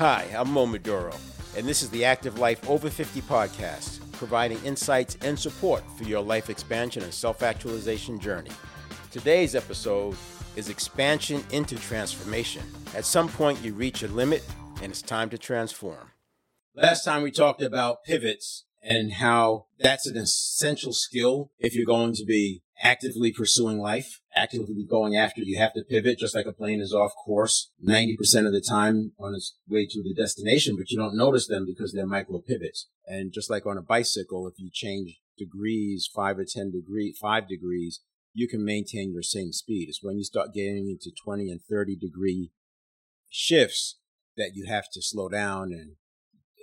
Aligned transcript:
Hi, 0.00 0.26
I'm 0.34 0.50
Mo 0.50 0.64
Maduro, 0.64 1.14
and 1.58 1.68
this 1.68 1.82
is 1.82 1.90
the 1.90 2.06
Active 2.06 2.38
Life 2.38 2.70
Over 2.70 2.88
50 2.88 3.20
podcast, 3.20 4.00
providing 4.12 4.56
insights 4.64 5.18
and 5.20 5.38
support 5.38 5.82
for 5.98 6.04
your 6.04 6.22
life 6.22 6.48
expansion 6.48 7.02
and 7.02 7.12
self 7.12 7.42
actualization 7.42 8.18
journey. 8.18 8.48
Today's 9.10 9.54
episode 9.54 10.16
is 10.56 10.70
expansion 10.70 11.44
into 11.50 11.76
transformation. 11.76 12.62
At 12.96 13.04
some 13.04 13.28
point, 13.28 13.62
you 13.62 13.74
reach 13.74 14.02
a 14.02 14.08
limit 14.08 14.42
and 14.80 14.90
it's 14.90 15.02
time 15.02 15.28
to 15.28 15.36
transform. 15.36 16.12
Last 16.74 17.04
time 17.04 17.20
we 17.20 17.30
talked 17.30 17.60
about 17.60 18.02
pivots 18.02 18.64
and 18.82 19.12
how 19.12 19.66
that's 19.78 20.06
an 20.06 20.16
essential 20.16 20.94
skill 20.94 21.50
if 21.58 21.74
you're 21.74 21.84
going 21.84 22.14
to 22.14 22.24
be 22.24 22.62
actively 22.82 23.32
pursuing 23.32 23.78
life, 23.78 24.22
actively 24.40 24.86
going 24.88 25.16
after. 25.16 25.42
You 25.42 25.58
have 25.58 25.74
to 25.74 25.82
pivot 25.82 26.18
just 26.18 26.34
like 26.34 26.46
a 26.46 26.52
plane 26.52 26.80
is 26.80 26.94
off 26.94 27.12
course 27.24 27.70
90% 27.86 28.46
of 28.46 28.52
the 28.52 28.64
time 28.66 29.12
on 29.18 29.34
its 29.34 29.56
way 29.68 29.86
to 29.86 30.02
the 30.02 30.14
destination, 30.14 30.76
but 30.76 30.90
you 30.90 30.98
don't 30.98 31.16
notice 31.16 31.46
them 31.46 31.66
because 31.66 31.92
they're 31.92 32.06
micro 32.06 32.40
pivots. 32.40 32.88
And 33.06 33.32
just 33.32 33.50
like 33.50 33.66
on 33.66 33.78
a 33.78 33.82
bicycle, 33.82 34.46
if 34.46 34.54
you 34.58 34.70
change 34.72 35.18
degrees, 35.36 36.08
five 36.14 36.38
or 36.38 36.44
10 36.44 36.70
degrees, 36.70 37.18
five 37.20 37.48
degrees, 37.48 38.00
you 38.32 38.48
can 38.48 38.64
maintain 38.64 39.12
your 39.12 39.22
same 39.22 39.52
speed. 39.52 39.88
It's 39.88 40.02
when 40.02 40.18
you 40.18 40.24
start 40.24 40.54
getting 40.54 40.88
into 40.88 41.10
20 41.24 41.50
and 41.50 41.60
30 41.68 41.96
degree 41.96 42.50
shifts 43.28 43.98
that 44.36 44.52
you 44.54 44.66
have 44.66 44.84
to 44.92 45.02
slow 45.02 45.28
down 45.28 45.72
and 45.72 45.92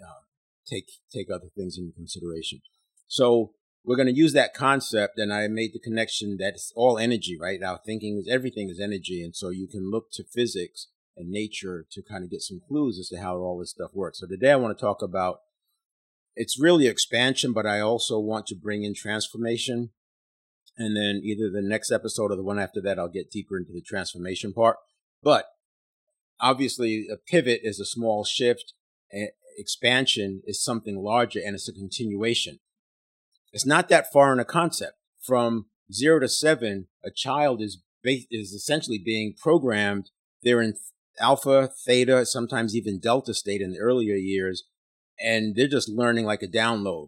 uh, 0.04 0.23
take 0.66 0.86
take 1.14 1.28
other 1.30 1.50
things 1.56 1.78
into 1.78 1.94
consideration. 1.94 2.62
So 3.08 3.52
we're 3.88 3.96
going 3.96 4.14
to 4.14 4.14
use 4.14 4.34
that 4.34 4.54
concept, 4.54 5.18
and 5.18 5.34
I 5.34 5.48
made 5.48 5.72
the 5.73 5.80
connection 5.80 6.36
that 6.40 6.55
it's 6.55 6.73
all 6.76 6.98
energy, 6.98 7.38
right? 7.40 7.64
Our 7.64 7.80
thinking 7.86 8.18
is 8.18 8.28
everything 8.30 8.70
is 8.70 8.82
energy, 8.82 9.23
and 9.23 9.34
so 9.34 9.48
you 9.50 9.66
can 9.66 9.90
look 9.90 10.12
to 10.12 10.26
physics 10.26 10.88
and 11.16 11.30
nature 11.30 11.86
to 11.92 12.02
kind 12.03 12.25
of 12.25 12.30
get 12.30 12.42
some 12.42 12.59
clues 12.67 13.00
as 13.00 13.08
to 13.09 13.22
how 13.22 13.38
all 13.38 13.58
this 13.58 13.72
stuff 13.72 13.92
works. 13.94 14.20
So 14.20 14.28
today 14.28 14.52
I 14.52 14.58
want 14.58 14.78
to 14.78 14.81
talk 14.81 15.02
about 15.02 15.39
it's 16.36 16.59
really 16.59 16.86
expansion, 16.86 17.53
but 17.53 17.66
I 17.66 17.80
also 17.80 18.20
want 18.20 18.45
to 18.47 18.56
bring 18.56 18.84
in 18.84 18.94
transformation. 18.94 19.92
And 20.78 20.95
then 20.95 21.22
either 21.23 21.50
the 21.50 21.67
next 21.67 21.90
episode 21.90 22.31
or 22.31 22.36
the 22.36 22.44
one 22.44 22.59
after 22.59 22.81
that, 22.81 23.00
I'll 23.00 23.08
get 23.08 23.31
deeper 23.31 23.58
into 23.58 23.72
the 23.72 23.81
transformation 23.81 24.52
part. 24.52 24.75
But 25.23 25.45
obviously, 26.42 27.08
a 27.12 27.16
pivot 27.16 27.62
is 27.64 27.80
a 27.80 27.86
small 27.86 28.25
shift 28.25 28.73
and 29.12 29.30
expansion 29.58 30.44
is 30.45 30.64
something 30.64 30.97
larger 30.97 31.40
and 31.44 31.56
it's 31.56 31.69
a 31.69 31.73
continuation. 31.73 32.59
It's 33.53 33.66
not 33.66 33.90
that 33.90 34.12
far 34.12 34.34
in 34.34 34.40
a 34.40 34.45
concept. 34.45 34.94
From 35.22 35.67
zero 35.92 36.20
to 36.20 36.30
seven, 36.30 36.88
a 37.03 37.12
child 37.12 37.62
is 37.62 37.81
is 38.03 38.53
essentially 38.53 39.02
being 39.03 39.34
programmed. 39.38 40.12
They're 40.44 40.62
in 40.62 40.76
alpha, 41.20 41.70
theta, 41.86 42.25
sometimes 42.25 42.75
even 42.75 43.00
delta 43.00 43.34
state 43.34 43.62
in 43.62 43.72
the 43.72 43.80
earlier 43.80 44.16
years, 44.16 44.64
and 45.20 45.56
they're 45.56 45.68
just 45.68 45.90
learning 45.90 46.25
like 46.25 46.44
a 46.44 46.48
download. 46.48 47.08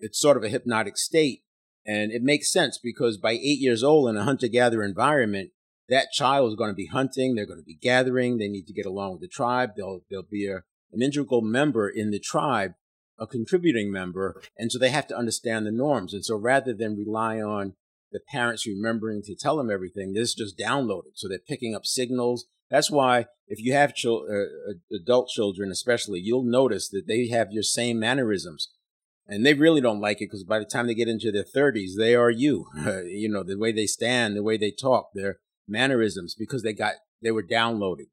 It's 0.00 0.20
sort 0.20 0.36
of 0.36 0.42
a 0.42 0.48
hypnotic 0.48 0.96
state, 0.96 1.42
and 1.86 2.10
it 2.10 2.22
makes 2.22 2.52
sense 2.52 2.78
because 2.82 3.18
by 3.18 3.32
eight 3.32 3.60
years 3.60 3.84
old 3.84 4.08
in 4.08 4.16
a 4.16 4.24
hunter 4.24 4.48
gatherer 4.48 4.84
environment, 4.84 5.50
that 5.88 6.10
child 6.12 6.50
is 6.50 6.56
going 6.56 6.70
to 6.70 6.74
be 6.74 6.86
hunting. 6.86 7.34
They're 7.34 7.46
going 7.46 7.60
to 7.60 7.64
be 7.64 7.78
gathering. 7.80 8.38
They 8.38 8.48
need 8.48 8.66
to 8.66 8.72
get 8.72 8.86
along 8.86 9.12
with 9.12 9.20
the 9.20 9.28
tribe. 9.28 9.70
They'll 9.76 10.00
they'll 10.10 10.22
be 10.22 10.48
a 10.48 10.62
an 10.92 11.02
integral 11.02 11.40
member 11.40 11.88
in 11.88 12.10
the 12.10 12.18
tribe, 12.18 12.72
a 13.18 13.26
contributing 13.26 13.90
member. 13.92 14.40
And 14.56 14.70
so 14.70 14.78
they 14.78 14.90
have 14.90 15.06
to 15.08 15.16
understand 15.16 15.66
the 15.66 15.72
norms. 15.72 16.14
And 16.14 16.24
so 16.24 16.36
rather 16.36 16.72
than 16.72 16.96
rely 16.96 17.40
on 17.40 17.74
the 18.10 18.20
parents 18.20 18.66
remembering 18.66 19.22
to 19.22 19.34
tell 19.34 19.56
them 19.56 19.70
everything, 19.70 20.12
this 20.12 20.30
is 20.30 20.34
just 20.34 20.58
downloaded. 20.58 21.12
So 21.14 21.28
they're 21.28 21.38
picking 21.38 21.74
up 21.74 21.86
signals. 21.86 22.46
That's 22.70 22.90
why 22.90 23.26
if 23.46 23.60
you 23.60 23.74
have 23.74 23.94
chil- 23.94 24.26
uh, 24.30 24.74
adult 24.94 25.28
children, 25.28 25.70
especially, 25.70 26.20
you'll 26.20 26.44
notice 26.44 26.88
that 26.88 27.06
they 27.06 27.28
have 27.28 27.52
your 27.52 27.62
same 27.62 27.98
mannerisms. 27.98 28.70
And 29.26 29.46
they 29.46 29.54
really 29.54 29.80
don't 29.80 30.00
like 30.00 30.20
it 30.20 30.26
because 30.26 30.44
by 30.44 30.58
the 30.58 30.64
time 30.64 30.86
they 30.86 30.94
get 30.94 31.08
into 31.08 31.30
their 31.30 31.44
30s, 31.44 31.90
they 31.96 32.14
are 32.14 32.30
you. 32.30 32.66
Uh, 32.84 33.02
you 33.04 33.28
know, 33.28 33.42
the 33.42 33.58
way 33.58 33.72
they 33.72 33.86
stand, 33.86 34.36
the 34.36 34.42
way 34.42 34.56
they 34.56 34.70
talk, 34.70 35.10
their 35.14 35.38
mannerisms, 35.68 36.34
because 36.34 36.62
they 36.62 36.72
got, 36.72 36.94
they 37.22 37.30
were 37.30 37.42
downloaded. 37.42 38.06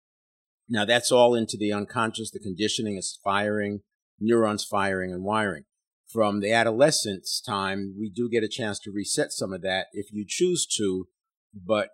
Now 0.69 0.85
that's 0.85 1.11
all 1.11 1.33
into 1.33 1.57
the 1.57 1.73
unconscious. 1.73 2.29
The 2.29 2.39
conditioning 2.39 2.95
is 2.95 3.19
firing, 3.23 3.81
neurons 4.19 4.63
firing 4.63 5.11
and 5.11 5.23
wiring. 5.23 5.63
From 6.07 6.39
the 6.39 6.51
adolescence 6.51 7.39
time, 7.39 7.95
we 7.99 8.09
do 8.09 8.29
get 8.29 8.43
a 8.43 8.47
chance 8.47 8.79
to 8.79 8.91
reset 8.91 9.31
some 9.31 9.53
of 9.53 9.61
that 9.61 9.87
if 9.93 10.11
you 10.11 10.25
choose 10.27 10.65
to, 10.77 11.07
but 11.53 11.89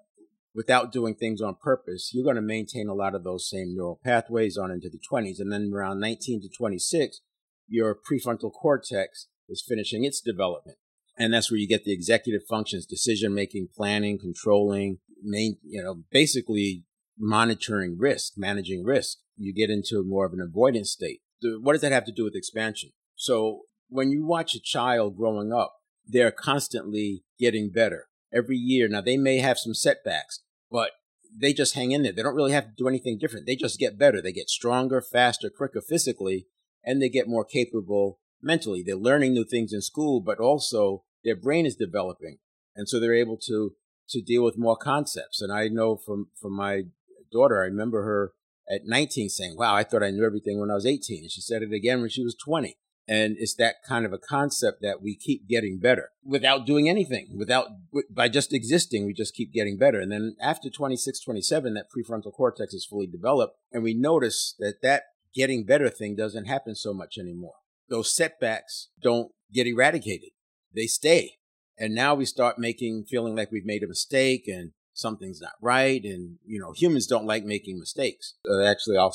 without 0.53 0.93
doing 0.93 1.15
things 1.15 1.41
on 1.41 1.55
purpose, 1.55 2.11
you're 2.13 2.23
going 2.23 2.37
to 2.37 2.41
maintain 2.41 2.87
a 2.87 2.93
lot 2.93 3.13
of 3.13 3.25
those 3.25 3.49
same 3.49 3.75
neural 3.75 3.99
pathways 4.03 4.57
on 4.57 4.71
into 4.71 4.89
the 4.89 4.99
20s. 5.11 5.39
And 5.39 5.51
then 5.51 5.71
around 5.73 5.99
19 5.99 6.41
to 6.43 6.49
26, 6.49 7.19
your 7.67 7.93
prefrontal 7.93 8.53
cortex 8.53 9.27
is 9.49 9.63
finishing 9.67 10.05
its 10.05 10.21
development. 10.21 10.77
And 11.17 11.33
that's 11.33 11.51
where 11.51 11.59
you 11.59 11.67
get 11.67 11.83
the 11.83 11.93
executive 11.93 12.47
functions, 12.47 12.85
decision 12.85 13.33
making, 13.33 13.69
planning, 13.75 14.17
controlling, 14.17 14.99
main, 15.21 15.57
you 15.63 15.83
know, 15.83 16.03
basically 16.11 16.83
monitoring 17.17 17.97
risk, 17.97 18.33
managing 18.37 18.83
risk. 18.83 19.17
You 19.37 19.53
get 19.53 19.69
into 19.69 20.03
more 20.05 20.25
of 20.25 20.33
an 20.33 20.41
avoidance 20.41 20.91
state. 20.91 21.21
What 21.61 21.73
does 21.73 21.81
that 21.81 21.91
have 21.91 22.05
to 22.05 22.11
do 22.11 22.23
with 22.23 22.35
expansion? 22.35 22.91
So 23.15 23.61
when 23.89 24.11
you 24.11 24.25
watch 24.25 24.55
a 24.55 24.61
child 24.61 25.17
growing 25.17 25.53
up, 25.53 25.75
they're 26.05 26.31
constantly 26.31 27.23
getting 27.39 27.71
better 27.71 28.07
every 28.33 28.57
year. 28.57 28.87
Now 28.87 29.01
they 29.01 29.17
may 29.17 29.37
have 29.39 29.57
some 29.57 29.73
setbacks, 29.73 30.41
but 30.71 30.91
they 31.37 31.53
just 31.53 31.75
hang 31.75 31.91
in 31.91 32.03
there. 32.03 32.11
They 32.11 32.23
don't 32.23 32.35
really 32.35 32.51
have 32.51 32.65
to 32.65 32.75
do 32.77 32.87
anything 32.87 33.17
different. 33.17 33.45
They 33.45 33.55
just 33.55 33.79
get 33.79 33.97
better. 33.97 34.21
They 34.21 34.31
get 34.31 34.49
stronger, 34.49 35.01
faster, 35.01 35.49
quicker 35.49 35.81
physically, 35.81 36.47
and 36.83 37.01
they 37.01 37.09
get 37.09 37.27
more 37.27 37.45
capable 37.45 38.19
mentally. 38.41 38.83
They're 38.83 38.95
learning 38.95 39.33
new 39.33 39.45
things 39.45 39.73
in 39.73 39.81
school, 39.81 40.21
but 40.21 40.39
also 40.39 41.03
their 41.23 41.35
brain 41.35 41.65
is 41.65 41.75
developing. 41.75 42.37
And 42.75 42.87
so 42.87 42.99
they're 42.99 43.13
able 43.13 43.37
to 43.47 43.75
to 44.09 44.21
deal 44.21 44.43
with 44.43 44.57
more 44.57 44.77
concepts. 44.77 45.41
And 45.41 45.51
I 45.51 45.67
know 45.67 45.95
from 45.95 46.27
from 46.39 46.53
my 46.53 46.83
daughter, 47.31 47.61
I 47.61 47.65
remember 47.65 48.03
her 48.03 48.33
at 48.69 48.81
19 48.85 49.29
saying, 49.29 49.55
Wow, 49.57 49.75
I 49.75 49.83
thought 49.83 50.03
I 50.03 50.11
knew 50.11 50.25
everything 50.25 50.59
when 50.59 50.71
I 50.71 50.75
was 50.75 50.85
18. 50.85 51.23
And 51.23 51.31
she 51.31 51.41
said 51.41 51.61
it 51.61 51.73
again 51.73 52.01
when 52.01 52.09
she 52.09 52.23
was 52.23 52.35
20. 52.35 52.77
And 53.07 53.35
it's 53.37 53.53
that 53.55 53.75
kind 53.87 54.05
of 54.05 54.13
a 54.13 54.17
concept 54.17 54.81
that 54.81 55.01
we 55.01 55.15
keep 55.15 55.47
getting 55.47 55.79
better 55.79 56.09
without 56.23 56.65
doing 56.65 56.89
anything, 56.89 57.35
without, 57.37 57.67
by 58.09 58.29
just 58.29 58.51
existing, 58.51 59.05
we 59.05 59.13
just 59.13 59.35
keep 59.35 59.53
getting 59.53 59.77
better. 59.77 59.99
And 59.99 60.11
then 60.11 60.35
after 60.41 60.71
26, 60.71 61.19
27, 61.19 61.75
that 61.75 61.85
prefrontal 61.95 62.33
cortex 62.33 62.73
is 62.73 62.85
fully 62.85 63.05
developed. 63.05 63.57
And 63.71 63.83
we 63.83 63.93
notice 63.93 64.55
that 64.57 64.81
that 64.81 65.03
getting 65.35 65.65
better 65.65 65.89
thing 65.89 66.15
doesn't 66.15 66.45
happen 66.45 66.73
so 66.73 66.93
much 66.93 67.19
anymore. 67.19 67.53
Those 67.89 68.15
setbacks 68.15 68.89
don't 69.03 69.31
get 69.53 69.67
eradicated. 69.67 70.29
They 70.73 70.87
stay. 70.87 71.37
And 71.77 71.93
now 71.93 72.15
we 72.15 72.25
start 72.25 72.57
making, 72.57 73.05
feeling 73.07 73.35
like 73.35 73.51
we've 73.51 73.65
made 73.65 73.83
a 73.83 73.87
mistake 73.87 74.47
and 74.47 74.71
something's 74.95 75.41
not 75.41 75.53
right. 75.61 76.03
And, 76.03 76.37
you 76.45 76.59
know, 76.59 76.73
humans 76.75 77.05
don't 77.05 77.27
like 77.27 77.43
making 77.43 77.77
mistakes. 77.77 78.33
Uh, 78.49 78.63
actually, 78.63 78.97
I'll 78.97 79.13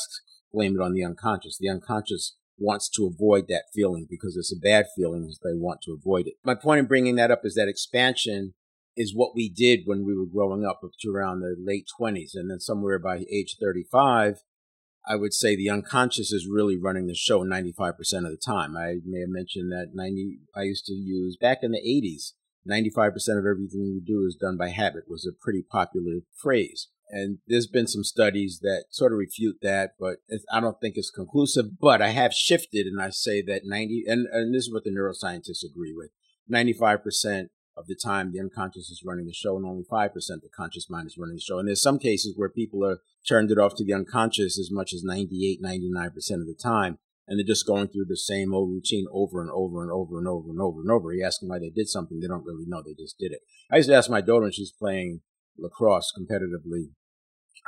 blame 0.52 0.76
it 0.76 0.82
on 0.82 0.92
the 0.92 1.04
unconscious. 1.04 1.58
The 1.58 1.68
unconscious 1.68 2.36
wants 2.58 2.88
to 2.90 3.06
avoid 3.06 3.48
that 3.48 3.64
feeling 3.74 4.06
because 4.08 4.36
it's 4.36 4.52
a 4.52 4.60
bad 4.60 4.86
feeling. 4.94 5.32
They 5.42 5.54
want 5.54 5.80
to 5.82 5.92
avoid 5.92 6.26
it. 6.26 6.34
My 6.44 6.54
point 6.54 6.80
in 6.80 6.86
bringing 6.86 7.16
that 7.16 7.30
up 7.30 7.40
is 7.44 7.54
that 7.54 7.68
expansion 7.68 8.54
is 8.96 9.14
what 9.14 9.34
we 9.34 9.48
did 9.48 9.80
when 9.86 10.04
we 10.04 10.14
were 10.14 10.26
growing 10.26 10.64
up 10.64 10.80
up 10.84 10.90
to 11.00 11.10
around 11.10 11.40
the 11.40 11.56
late 11.58 11.86
20s. 11.98 12.34
And 12.34 12.50
then 12.50 12.60
somewhere 12.60 12.98
by 12.98 13.24
age 13.32 13.56
35, 13.60 14.42
I 15.08 15.16
would 15.16 15.32
say 15.32 15.56
the 15.56 15.70
unconscious 15.70 16.32
is 16.32 16.46
really 16.50 16.76
running 16.76 17.06
the 17.06 17.14
show 17.14 17.42
95% 17.42 17.88
of 17.88 18.24
the 18.24 18.38
time. 18.44 18.76
I 18.76 18.96
may 19.06 19.20
have 19.20 19.30
mentioned 19.30 19.72
that 19.72 19.92
90, 19.94 20.40
I 20.54 20.62
used 20.62 20.84
to 20.86 20.92
use 20.92 21.38
back 21.40 21.60
in 21.62 21.72
the 21.72 21.78
80s 21.78 22.32
95% 22.68 23.14
of 23.38 23.46
everything 23.46 23.92
we 23.92 24.02
do 24.04 24.24
is 24.26 24.36
done 24.36 24.56
by 24.56 24.68
habit 24.68 25.04
was 25.08 25.26
a 25.26 25.32
pretty 25.32 25.62
popular 25.62 26.20
phrase. 26.36 26.88
And 27.08 27.38
there's 27.46 27.66
been 27.66 27.88
some 27.88 28.04
studies 28.04 28.60
that 28.62 28.84
sort 28.90 29.12
of 29.12 29.18
refute 29.18 29.56
that, 29.62 29.94
but 29.98 30.18
I 30.52 30.60
don't 30.60 30.80
think 30.80 30.94
it's 30.96 31.10
conclusive. 31.10 31.78
But 31.80 32.00
I 32.00 32.10
have 32.10 32.32
shifted 32.32 32.86
and 32.86 33.00
I 33.00 33.10
say 33.10 33.42
that 33.42 33.62
90, 33.64 34.04
and, 34.06 34.26
and 34.30 34.54
this 34.54 34.66
is 34.66 34.72
what 34.72 34.84
the 34.84 34.90
neuroscientists 34.90 35.64
agree 35.64 35.92
with 35.92 36.10
95% 36.50 37.48
of 37.76 37.86
the 37.86 37.96
time 37.96 38.30
the 38.30 38.40
unconscious 38.40 38.90
is 38.90 39.02
running 39.04 39.26
the 39.26 39.32
show 39.32 39.56
and 39.56 39.66
only 39.66 39.84
5% 39.90 40.12
the 40.12 40.48
conscious 40.54 40.88
mind 40.88 41.06
is 41.06 41.16
running 41.18 41.36
the 41.36 41.40
show. 41.40 41.58
And 41.58 41.66
there's 41.66 41.82
some 41.82 41.98
cases 41.98 42.34
where 42.36 42.48
people 42.48 42.84
are 42.84 42.98
turned 43.26 43.50
it 43.50 43.58
off 43.58 43.74
to 43.76 43.84
the 43.84 43.94
unconscious 43.94 44.58
as 44.58 44.70
much 44.70 44.92
as 44.92 45.02
98, 45.02 45.62
99% 45.62 46.06
of 46.06 46.46
the 46.46 46.56
time 46.60 46.98
and 47.30 47.38
they're 47.38 47.46
just 47.46 47.66
going 47.66 47.86
through 47.86 48.06
the 48.08 48.16
same 48.16 48.52
old 48.52 48.70
routine 48.70 49.06
over 49.12 49.40
and 49.40 49.50
over 49.54 49.82
and 49.82 49.92
over 49.92 50.18
and 50.18 50.26
over 50.26 50.50
and 50.50 50.60
over 50.60 50.80
and 50.80 50.90
over. 50.90 51.12
You 51.14 51.24
ask 51.24 51.38
them 51.38 51.48
why 51.48 51.60
they 51.60 51.70
did 51.70 51.88
something, 51.88 52.18
they 52.18 52.26
don't 52.26 52.44
really 52.44 52.66
know. 52.66 52.82
They 52.82 52.92
just 53.00 53.18
did 53.18 53.30
it. 53.30 53.40
I 53.70 53.76
used 53.76 53.88
to 53.88 53.94
ask 53.94 54.10
my 54.10 54.20
daughter 54.20 54.42
when 54.42 54.52
she's 54.52 54.72
playing 54.72 55.20
lacrosse 55.56 56.12
competitively, 56.12 56.90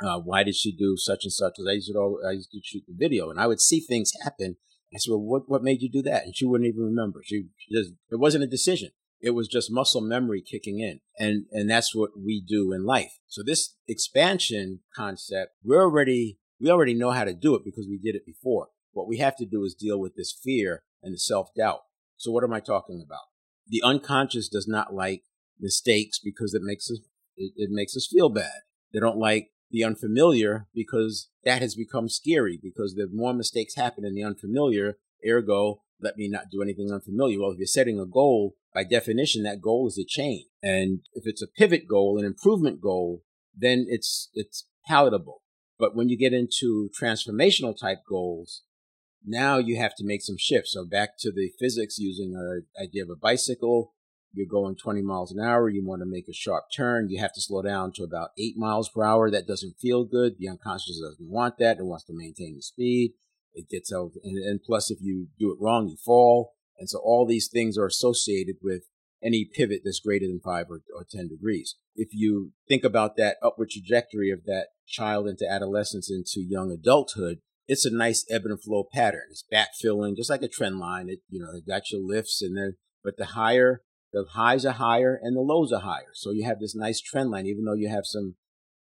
uh, 0.03 0.19
why 0.19 0.43
did 0.43 0.55
she 0.55 0.75
do 0.75 0.97
such 0.97 1.23
and 1.23 1.31
such? 1.31 1.53
Because 1.55 1.69
I 1.69 1.75
used 1.75 1.91
to 1.93 2.19
I 2.27 2.31
used 2.31 2.51
to 2.51 2.59
shoot 2.61 2.83
the 2.87 2.95
video, 2.97 3.29
and 3.29 3.39
I 3.39 3.47
would 3.47 3.61
see 3.61 3.79
things 3.79 4.11
happen. 4.23 4.57
I 4.93 4.97
said, 4.97 5.11
"Well, 5.11 5.21
what 5.21 5.43
what 5.47 5.63
made 5.63 5.81
you 5.81 5.89
do 5.89 6.01
that?" 6.03 6.25
And 6.25 6.35
she 6.35 6.45
wouldn't 6.45 6.67
even 6.67 6.83
remember. 6.83 7.21
She, 7.23 7.45
she 7.57 7.73
just 7.73 7.93
it 8.11 8.19
wasn't 8.19 8.43
a 8.43 8.47
decision. 8.47 8.89
It 9.21 9.31
was 9.31 9.47
just 9.47 9.71
muscle 9.71 10.01
memory 10.01 10.41
kicking 10.41 10.79
in, 10.79 10.99
and 11.17 11.45
and 11.51 11.69
that's 11.69 11.95
what 11.95 12.11
we 12.21 12.43
do 12.45 12.73
in 12.73 12.85
life. 12.85 13.13
So 13.27 13.43
this 13.43 13.75
expansion 13.87 14.81
concept, 14.95 15.53
we're 15.63 15.81
already 15.83 16.39
We 16.59 16.69
already 16.69 16.93
know 16.93 17.11
how 17.11 17.25
to 17.25 17.33
do 17.33 17.55
it 17.55 17.63
because 17.65 17.87
we 17.89 17.97
did 17.97 18.15
it 18.15 18.25
before. 18.25 18.67
What 18.93 19.07
we 19.07 19.17
have 19.17 19.35
to 19.37 19.45
do 19.45 19.63
is 19.63 19.73
deal 19.73 19.99
with 19.99 20.15
this 20.15 20.31
fear 20.31 20.83
and 21.01 21.13
the 21.13 21.19
self 21.19 21.49
doubt. 21.55 21.81
So 22.17 22.31
what 22.31 22.43
am 22.43 22.53
I 22.53 22.59
talking 22.59 23.03
about? 23.05 23.25
The 23.67 23.81
unconscious 23.83 24.47
does 24.47 24.67
not 24.67 24.93
like 24.93 25.23
mistakes 25.59 26.19
because 26.19 26.53
it 26.53 26.61
makes 26.63 26.89
us 26.89 26.99
it, 27.35 27.53
it 27.55 27.69
makes 27.71 27.95
us 27.95 28.07
feel 28.11 28.29
bad. 28.29 28.61
They 28.93 28.99
don't 28.99 29.17
like 29.17 29.49
the 29.71 29.83
unfamiliar 29.83 30.67
because 30.73 31.29
that 31.43 31.61
has 31.61 31.75
become 31.75 32.07
scary 32.07 32.59
because 32.61 32.93
the 32.93 33.09
more 33.11 33.33
mistakes 33.33 33.75
happen 33.75 34.05
in 34.05 34.13
the 34.13 34.23
unfamiliar, 34.23 34.97
ergo, 35.27 35.81
let 35.99 36.15
me 36.15 36.29
not 36.29 36.49
do 36.51 36.61
anything 36.61 36.91
unfamiliar. 36.91 37.39
Well, 37.39 37.51
if 37.51 37.57
you're 37.57 37.65
setting 37.65 37.99
a 37.99 38.05
goal, 38.05 38.55
by 38.73 38.83
definition, 38.83 39.43
that 39.43 39.61
goal 39.61 39.87
is 39.87 39.97
a 39.97 40.05
change. 40.05 40.45
And 40.61 40.99
if 41.13 41.25
it's 41.25 41.41
a 41.41 41.47
pivot 41.47 41.87
goal, 41.87 42.19
an 42.19 42.25
improvement 42.25 42.81
goal, 42.81 43.23
then 43.55 43.85
it's, 43.89 44.29
it's 44.33 44.67
palatable. 44.87 45.41
But 45.79 45.95
when 45.95 46.09
you 46.09 46.17
get 46.17 46.33
into 46.33 46.89
transformational 46.99 47.77
type 47.77 47.99
goals, 48.07 48.63
now 49.25 49.57
you 49.57 49.77
have 49.77 49.95
to 49.95 50.05
make 50.05 50.21
some 50.21 50.37
shifts. 50.37 50.73
So 50.73 50.85
back 50.85 51.17
to 51.19 51.31
the 51.31 51.51
physics 51.59 51.97
using 51.97 52.35
an 52.35 52.65
idea 52.81 53.03
of 53.03 53.09
a 53.09 53.15
bicycle, 53.15 53.93
you're 54.33 54.47
going 54.47 54.75
20 54.75 55.01
miles 55.01 55.31
an 55.31 55.39
hour, 55.39 55.69
you 55.69 55.85
want 55.85 56.01
to 56.01 56.07
make 56.07 56.27
a 56.27 56.33
sharp 56.33 56.65
turn, 56.75 57.09
you 57.09 57.21
have 57.21 57.33
to 57.33 57.41
slow 57.41 57.61
down 57.61 57.91
to 57.93 58.03
about 58.03 58.29
8 58.37 58.57
miles 58.57 58.89
per 58.89 59.03
hour. 59.03 59.29
That 59.29 59.47
doesn't 59.47 59.79
feel 59.79 60.05
good. 60.05 60.33
The 60.39 60.49
unconscious 60.49 60.99
doesn't 60.99 61.29
want 61.29 61.57
that. 61.59 61.77
It 61.77 61.85
wants 61.85 62.05
to 62.05 62.13
maintain 62.15 62.55
the 62.55 62.61
speed. 62.61 63.13
It 63.53 63.69
gets 63.69 63.93
out, 63.93 64.11
and, 64.23 64.37
and 64.37 64.59
plus, 64.63 64.89
if 64.89 64.97
you 64.99 65.27
do 65.39 65.51
it 65.51 65.59
wrong, 65.61 65.87
you 65.87 65.95
fall. 66.03 66.53
And 66.79 66.89
so 66.89 66.99
all 67.03 67.27
these 67.27 67.47
things 67.47 67.77
are 67.77 67.85
associated 67.85 68.55
with 68.63 68.85
any 69.23 69.45
pivot 69.45 69.81
that's 69.85 69.99
greater 69.99 70.25
than 70.25 70.41
5 70.43 70.65
or, 70.69 70.81
or 70.95 71.05
10 71.09 71.27
degrees. 71.27 71.75
If 71.95 72.09
you 72.11 72.53
think 72.67 72.83
about 72.83 73.15
that 73.17 73.37
upward 73.43 73.69
trajectory 73.69 74.31
of 74.31 74.45
that 74.45 74.69
child 74.87 75.27
into 75.27 75.49
adolescence 75.49 76.09
into 76.09 76.45
young 76.45 76.71
adulthood, 76.71 77.39
it's 77.67 77.85
a 77.85 77.95
nice 77.95 78.25
ebb 78.29 78.43
and 78.45 78.61
flow 78.61 78.85
pattern. 78.91 79.29
It's 79.31 79.43
backfilling, 79.51 80.15
just 80.15 80.29
like 80.29 80.41
a 80.41 80.47
trend 80.47 80.79
line. 80.79 81.09
It, 81.09 81.19
you 81.29 81.39
know, 81.39 81.51
it 81.55 81.67
got 81.67 81.91
your 81.91 82.01
lifts 82.01 82.41
and 82.41 82.57
then, 82.57 82.75
but 83.03 83.17
the 83.17 83.27
higher 83.27 83.81
the 84.13 84.25
highs 84.33 84.63
are 84.65 84.73
higher 84.73 85.19
and 85.21 85.35
the 85.35 85.41
lows 85.41 85.71
are 85.73 85.81
higher. 85.81 86.11
So 86.13 86.31
you 86.31 86.45
have 86.45 86.59
this 86.59 86.75
nice 86.75 87.01
trend 87.01 87.31
line, 87.31 87.47
even 87.47 87.65
though 87.65 87.73
you 87.73 87.89
have 87.89 88.05
some 88.05 88.35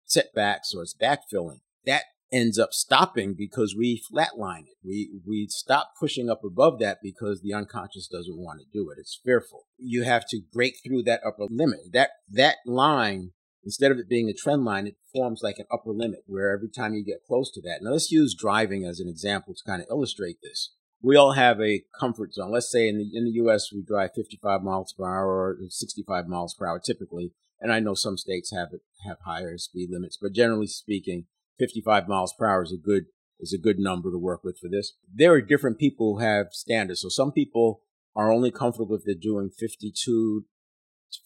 setbacks 0.05 0.75
or 0.75 0.83
it's 0.83 0.95
backfilling. 0.95 1.61
That 1.87 2.05
ends 2.31 2.59
up 2.59 2.73
stopping 2.73 3.35
because 3.37 3.75
we 3.77 4.03
flatline 4.13 4.67
it. 4.67 4.77
We 4.85 5.11
we 5.27 5.47
stop 5.49 5.93
pushing 5.99 6.29
up 6.29 6.43
above 6.45 6.79
that 6.81 6.99
because 7.03 7.41
the 7.41 7.55
unconscious 7.55 8.07
doesn't 8.07 8.39
want 8.39 8.61
to 8.61 8.67
do 8.73 8.91
it. 8.91 8.99
It's 8.99 9.19
fearful. 9.25 9.65
You 9.79 10.05
have 10.05 10.27
to 10.29 10.43
break 10.53 10.77
through 10.85 11.05
that 11.05 11.23
upper 11.27 11.47
limit. 11.49 11.81
That 11.93 12.11
that 12.31 12.57
line, 12.67 13.33
instead 13.65 13.91
of 13.91 13.99
it 13.99 14.09
being 14.09 14.29
a 14.29 14.35
trend 14.35 14.65
line, 14.65 14.87
it 14.87 14.97
forms 15.13 15.41
like 15.43 15.59
an 15.59 15.67
upper 15.73 15.91
limit 15.91 16.25
where 16.27 16.53
every 16.53 16.69
time 16.69 16.95
you 16.95 17.05
get 17.05 17.27
close 17.27 17.51
to 17.53 17.61
that. 17.63 17.81
Now 17.83 17.91
let's 17.91 18.11
use 18.11 18.35
driving 18.35 18.85
as 18.85 19.01
an 19.01 19.09
example 19.09 19.55
to 19.55 19.65
kind 19.65 19.83
of 19.83 19.89
illustrate 19.91 20.39
this 20.43 20.71
we 21.03 21.17
all 21.17 21.33
have 21.33 21.61
a 21.61 21.83
comfort 21.99 22.33
zone. 22.33 22.53
Let's 22.53 22.71
say 22.71 22.89
in 22.89 22.99
the 22.99 23.11
in 23.13 23.25
the 23.25 23.33
U.S. 23.33 23.73
we 23.73 23.83
drive 23.83 24.11
55 24.15 24.63
miles 24.63 24.93
per 24.93 25.05
hour 25.05 25.29
or 25.29 25.57
65 25.69 26.29
miles 26.29 26.55
per 26.55 26.67
hour 26.67 26.79
typically, 26.79 27.33
and 27.61 27.73
I 27.73 27.81
know 27.81 27.95
some 27.95 28.17
states 28.17 28.53
have 28.53 28.69
it 28.73 28.83
have 29.05 29.19
higher 29.25 29.59
speed 29.59 29.91
limits, 29.91 30.17
but 30.21 30.33
generally 30.33 30.69
speaking, 30.69 31.27
55 31.59 32.09
miles 32.09 32.33
per 32.39 32.47
hour 32.47 32.63
is 32.63 32.73
a 32.73 32.77
good 32.77 33.07
is 33.41 33.53
a 33.53 33.59
good 33.59 33.81
number 33.81 34.11
to 34.11 34.19
work 34.19 34.45
with 34.45 34.59
for 34.59 34.69
this. 34.69 34.93
There 35.13 35.33
are 35.33 35.41
different 35.41 35.79
people 35.79 36.15
who 36.15 36.25
have 36.25 36.49
standards. 36.53 37.01
So 37.03 37.09
some 37.09 37.33
people 37.33 37.81
are 38.15 38.31
only 38.31 38.53
comfortable 38.53 38.95
if 38.95 39.03
they're 39.05 39.15
doing 39.21 39.51
52, 39.51 40.45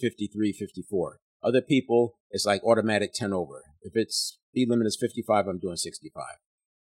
53, 0.01 0.53
54. 0.53 1.19
Other 1.47 1.61
people, 1.61 2.19
it's 2.31 2.45
like 2.45 2.65
automatic 2.65 3.13
10 3.13 3.33
over. 3.33 3.63
If 3.83 3.93
it's 3.95 4.39
speed 4.51 4.69
limit 4.69 4.89
is 4.89 4.99
55, 5.01 5.47
I'm 5.47 5.61
doing 5.61 5.77
65. 5.77 6.25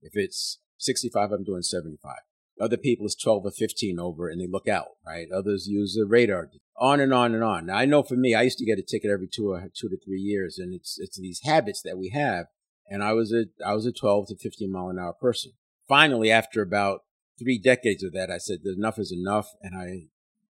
If 0.00 0.12
it's 0.14 0.58
65, 0.78 1.32
I'm 1.32 1.44
doing 1.44 1.60
75. 1.60 2.14
Other 2.58 2.78
people 2.78 3.04
is 3.04 3.14
12 3.14 3.44
or 3.44 3.50
15 3.50 4.00
over 4.00 4.28
and 4.28 4.40
they 4.40 4.46
look 4.46 4.66
out, 4.66 4.92
right? 5.06 5.26
Others 5.30 5.66
use 5.68 5.96
the 5.98 6.06
radar, 6.06 6.48
on 6.78 7.00
and 7.00 7.12
on 7.12 7.34
and 7.34 7.44
on. 7.44 7.66
Now, 7.66 7.76
I 7.76 7.84
know 7.84 8.02
for 8.02 8.14
me, 8.14 8.34
I 8.34 8.42
used 8.42 8.56
to 8.58 8.64
get 8.64 8.78
a 8.78 8.82
ticket 8.82 9.10
every 9.10 9.28
two 9.28 9.50
or 9.50 9.68
two 9.74 9.90
to 9.90 9.98
three 10.02 10.20
years 10.20 10.58
and 10.58 10.72
it's, 10.72 10.98
it's 10.98 11.18
these 11.18 11.40
habits 11.44 11.82
that 11.82 11.98
we 11.98 12.08
have. 12.14 12.46
And 12.88 13.02
I 13.02 13.12
was 13.12 13.34
a, 13.34 13.46
I 13.66 13.74
was 13.74 13.84
a 13.84 13.92
12 13.92 14.28
to 14.28 14.36
15 14.36 14.72
mile 14.72 14.88
an 14.88 14.98
hour 14.98 15.12
person. 15.12 15.52
Finally, 15.86 16.30
after 16.30 16.62
about 16.62 17.00
three 17.38 17.58
decades 17.58 18.02
of 18.02 18.12
that, 18.12 18.30
I 18.30 18.38
said, 18.38 18.60
enough 18.64 18.98
is 18.98 19.12
enough. 19.12 19.50
And 19.60 19.76
I 19.76 20.08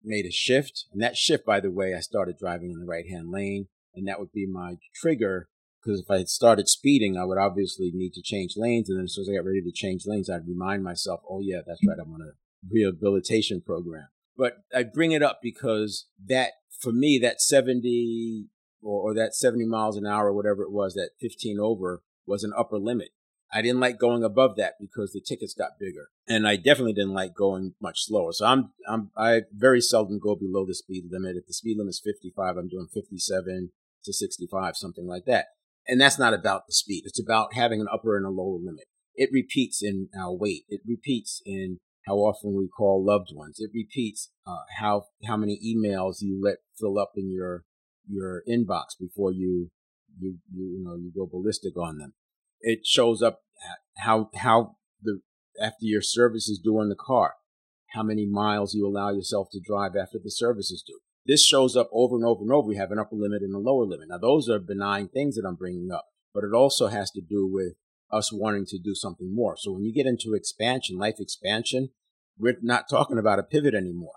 made 0.03 0.25
a 0.25 0.31
shift. 0.31 0.85
And 0.91 1.01
that 1.03 1.15
shift, 1.15 1.45
by 1.45 1.59
the 1.59 1.69
way, 1.69 1.93
I 1.93 1.99
started 1.99 2.39
driving 2.39 2.71
in 2.71 2.79
the 2.79 2.85
right 2.85 3.07
hand 3.07 3.31
lane. 3.31 3.67
And 3.93 4.07
that 4.07 4.19
would 4.19 4.31
be 4.31 4.47
my 4.47 4.75
trigger 4.95 5.49
because 5.83 6.01
if 6.01 6.11
I 6.11 6.17
had 6.17 6.29
started 6.29 6.67
speeding, 6.67 7.17
I 7.17 7.25
would 7.25 7.37
obviously 7.37 7.91
need 7.93 8.13
to 8.13 8.21
change 8.21 8.53
lanes. 8.57 8.89
And 8.89 8.97
then 8.97 9.05
as 9.05 9.15
soon 9.15 9.23
as 9.23 9.29
I 9.29 9.37
got 9.37 9.45
ready 9.45 9.61
to 9.61 9.71
change 9.71 10.03
lanes, 10.05 10.29
I'd 10.29 10.47
remind 10.47 10.83
myself, 10.83 11.21
oh, 11.29 11.39
yeah, 11.41 11.59
that's 11.65 11.79
right. 11.87 11.97
I'm 11.99 12.13
on 12.13 12.21
a 12.21 12.33
rehabilitation 12.69 13.61
program. 13.61 14.07
But 14.37 14.57
I 14.75 14.83
bring 14.83 15.11
it 15.11 15.23
up 15.23 15.39
because 15.41 16.07
that, 16.27 16.51
for 16.81 16.91
me, 16.91 17.19
that 17.21 17.41
70 17.41 18.47
or, 18.81 19.11
or 19.11 19.13
that 19.15 19.35
70 19.35 19.65
miles 19.65 19.97
an 19.97 20.05
hour, 20.05 20.27
or 20.27 20.33
whatever 20.33 20.63
it 20.63 20.71
was, 20.71 20.93
that 20.93 21.11
15 21.21 21.59
over 21.59 22.03
was 22.25 22.43
an 22.43 22.53
upper 22.57 22.77
limit. 22.77 23.09
I 23.51 23.61
didn't 23.63 23.79
like 23.79 23.97
going 23.97 24.23
above 24.23 24.57
that 24.57 24.75
because 24.79 25.11
the 25.11 25.21
tickets 25.21 25.55
got 25.55 25.79
bigger, 25.79 26.09
and 26.27 26.47
I 26.47 26.55
definitely 26.55 26.93
didn't 26.93 27.15
like 27.15 27.33
going 27.33 27.73
much 27.81 28.05
slower. 28.05 28.31
So 28.31 28.45
I'm 28.45 28.73
I'm 28.87 29.09
I 29.17 29.41
very 29.51 29.81
seldom 29.81 30.19
go 30.19 30.35
below 30.35 30.67
the 30.67 30.75
speed 30.75 31.05
limit. 31.09 31.35
If 31.35 31.47
the 31.47 31.53
speed 31.53 31.77
limit 31.79 31.89
is 31.89 32.01
55, 32.05 32.57
I'm 32.57 32.69
doing 32.69 32.87
57 32.93 33.71
to 34.05 34.13
65, 34.13 34.75
something 34.75 35.05
like 35.05 35.25
that. 35.25 35.47
And 35.87 35.99
that's 35.99 36.19
not 36.19 36.33
about 36.33 36.67
the 36.67 36.73
speed. 36.73 37.03
It's 37.05 37.21
about 37.21 37.53
having 37.53 37.81
an 37.81 37.87
upper 37.91 38.15
and 38.15 38.25
a 38.25 38.29
lower 38.29 38.59
limit. 38.59 38.85
It 39.15 39.29
repeats 39.33 39.81
in 39.81 40.09
our 40.17 40.33
weight. 40.33 40.63
It 40.69 40.81
repeats 40.87 41.41
in 41.45 41.77
how 42.07 42.15
often 42.15 42.55
we 42.55 42.67
call 42.67 43.03
loved 43.05 43.29
ones. 43.33 43.57
It 43.59 43.71
repeats 43.73 44.31
uh, 44.47 44.63
how 44.79 45.03
how 45.27 45.37
many 45.37 45.59
emails 45.65 46.17
you 46.21 46.39
let 46.41 46.57
fill 46.79 46.97
up 46.97 47.11
in 47.15 47.31
your 47.31 47.63
your 48.07 48.43
inbox 48.49 48.97
before 48.99 49.31
you 49.31 49.69
you 50.19 50.37
you, 50.53 50.81
know 50.83 50.95
you 50.95 51.11
go 51.15 51.27
ballistic 51.31 51.77
on 51.77 51.97
them. 51.97 52.13
It 52.61 52.85
shows 52.85 53.21
up 53.21 53.41
how 53.97 54.29
how 54.35 54.75
the 55.01 55.21
after 55.61 55.85
your 55.85 56.01
service 56.01 56.47
is 56.47 56.59
due 56.63 56.81
in 56.81 56.89
the 56.89 56.95
car, 56.95 57.33
how 57.93 58.03
many 58.03 58.25
miles 58.25 58.73
you 58.73 58.87
allow 58.87 59.11
yourself 59.11 59.49
to 59.51 59.59
drive 59.59 59.91
after 59.95 60.17
the 60.23 60.31
service 60.31 60.71
is 60.71 60.83
due. 60.85 60.99
This 61.29 61.45
shows 61.45 61.75
up 61.75 61.91
over 61.93 62.15
and 62.15 62.25
over 62.25 62.41
and 62.41 62.51
over. 62.51 62.67
We 62.67 62.77
have 62.77 62.89
an 62.89 62.97
upper 62.97 63.15
limit 63.15 63.43
and 63.43 63.53
a 63.53 63.59
lower 63.59 63.85
limit. 63.85 64.07
Now, 64.09 64.17
those 64.17 64.49
are 64.49 64.57
benign 64.57 65.09
things 65.09 65.35
that 65.35 65.45
I'm 65.47 65.53
bringing 65.53 65.91
up, 65.91 66.07
but 66.33 66.43
it 66.43 66.55
also 66.55 66.87
has 66.87 67.11
to 67.11 67.21
do 67.21 67.47
with 67.47 67.73
us 68.11 68.33
wanting 68.33 68.65
to 68.65 68.79
do 68.79 68.95
something 68.95 69.31
more. 69.31 69.55
So 69.55 69.71
when 69.71 69.83
you 69.83 69.93
get 69.93 70.07
into 70.07 70.33
expansion, 70.33 70.97
life 70.97 71.19
expansion, 71.19 71.89
we're 72.35 72.57
not 72.63 72.89
talking 72.89 73.19
about 73.19 73.37
a 73.37 73.43
pivot 73.43 73.75
anymore. 73.75 74.15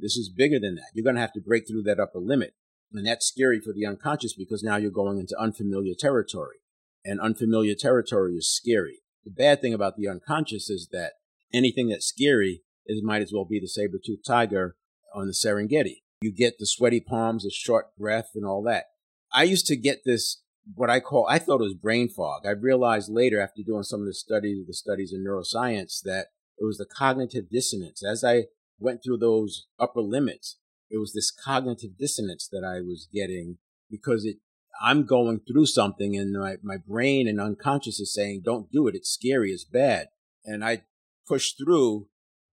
This 0.00 0.16
is 0.16 0.32
bigger 0.36 0.58
than 0.58 0.74
that. 0.74 0.90
You're 0.94 1.04
going 1.04 1.14
to 1.14 1.20
have 1.20 1.32
to 1.34 1.40
break 1.40 1.68
through 1.68 1.84
that 1.84 2.00
upper 2.00 2.18
limit. 2.18 2.54
And 2.92 3.06
that's 3.06 3.28
scary 3.28 3.60
for 3.60 3.72
the 3.72 3.86
unconscious 3.86 4.34
because 4.34 4.64
now 4.64 4.78
you're 4.78 4.90
going 4.90 5.20
into 5.20 5.38
unfamiliar 5.38 5.94
territory. 5.96 6.56
And 7.04 7.20
unfamiliar 7.20 7.76
territory 7.76 8.34
is 8.34 8.52
scary. 8.52 9.02
The 9.24 9.30
bad 9.30 9.60
thing 9.60 9.74
about 9.74 9.96
the 9.96 10.08
unconscious 10.08 10.68
is 10.70 10.88
that 10.90 11.12
anything 11.54 11.90
that's 11.90 12.08
scary 12.08 12.62
is 12.84 13.00
might 13.00 13.22
as 13.22 13.30
well 13.32 13.44
be 13.44 13.60
the 13.60 13.68
saber-toothed 13.68 14.26
tiger 14.26 14.74
on 15.14 15.28
the 15.28 15.32
Serengeti. 15.32 15.98
You 16.20 16.32
get 16.32 16.58
the 16.58 16.66
sweaty 16.66 17.00
palms, 17.00 17.44
the 17.44 17.50
short 17.50 17.96
breath, 17.96 18.30
and 18.34 18.44
all 18.44 18.62
that. 18.64 18.86
I 19.32 19.44
used 19.44 19.66
to 19.66 19.76
get 19.76 20.00
this, 20.04 20.42
what 20.74 20.90
I 20.90 21.00
call, 21.00 21.26
I 21.28 21.38
thought 21.38 21.60
it 21.60 21.64
was 21.64 21.74
brain 21.74 22.08
fog. 22.08 22.42
I 22.46 22.50
realized 22.50 23.10
later 23.10 23.40
after 23.40 23.62
doing 23.62 23.84
some 23.84 24.00
of 24.00 24.06
the 24.06 24.14
studies, 24.14 24.66
the 24.66 24.74
studies 24.74 25.12
in 25.12 25.24
neuroscience, 25.24 26.00
that 26.04 26.28
it 26.58 26.64
was 26.64 26.78
the 26.78 26.86
cognitive 26.86 27.50
dissonance. 27.50 28.02
As 28.04 28.24
I 28.24 28.46
went 28.78 29.02
through 29.04 29.18
those 29.18 29.66
upper 29.78 30.00
limits, 30.00 30.56
it 30.90 30.98
was 30.98 31.12
this 31.12 31.30
cognitive 31.30 31.98
dissonance 31.98 32.48
that 32.50 32.64
I 32.64 32.80
was 32.80 33.08
getting 33.12 33.58
because 33.90 34.24
it, 34.24 34.38
I'm 34.80 35.04
going 35.04 35.40
through 35.40 35.66
something 35.66 36.16
and 36.16 36.32
my, 36.32 36.56
my 36.62 36.76
brain 36.76 37.28
and 37.28 37.40
unconscious 37.40 38.00
is 38.00 38.14
saying, 38.14 38.42
don't 38.44 38.70
do 38.72 38.86
it. 38.86 38.94
It's 38.94 39.10
scary. 39.10 39.50
It's 39.50 39.64
bad. 39.64 40.08
And 40.44 40.64
I 40.64 40.82
pushed 41.26 41.56
through 41.62 42.06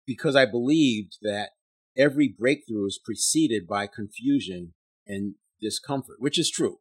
because 0.06 0.36
I 0.36 0.46
believed 0.46 1.18
that 1.22 1.50
every 1.98 2.28
breakthrough 2.28 2.88
is 2.88 3.00
preceded 3.04 3.68
by 3.68 3.88
confusion 3.88 4.74
and 5.08 5.36
discomfort, 5.62 6.18
which 6.20 6.40
is 6.40 6.50
true. 6.50 6.80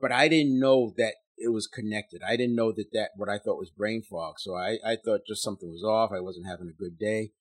But 0.00 0.12
I 0.12 0.28
didn't 0.28 0.58
know 0.58 0.92
that 0.96 1.14
it 1.36 1.52
was 1.52 1.66
connected. 1.66 2.22
I 2.26 2.36
didn't 2.36 2.56
know 2.56 2.72
that 2.72 2.92
that 2.92 3.10
what 3.16 3.28
I 3.28 3.38
thought 3.38 3.58
was 3.58 3.70
brain 3.70 4.02
fog. 4.02 4.34
So 4.38 4.54
I, 4.54 4.78
I 4.84 4.96
thought 4.96 5.26
just 5.26 5.42
something 5.42 5.70
was 5.70 5.84
off. 5.84 6.10
I 6.12 6.20
wasn't 6.20 6.46
having 6.48 6.68
a 6.68 6.82
good 6.82 6.98
day. 6.98 7.32